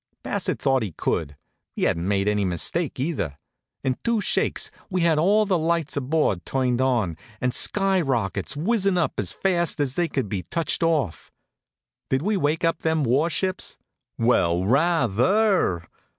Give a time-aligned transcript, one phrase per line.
[0.23, 1.37] Bassett thought he could.
[1.75, 3.37] He hadn't made any mistake, either.
[3.83, 9.19] In two shakes we had all the lights aboard turned on, and skyrockets whizzin' up
[9.19, 11.31] as fast as they could be touched off.
[12.09, 13.77] Did we wake up them warships?
[14.17, 15.85] Well, rather.